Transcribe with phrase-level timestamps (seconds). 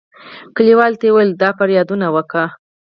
[0.55, 2.45] کلیوالو ته یې ویل د فریادونه وکړي.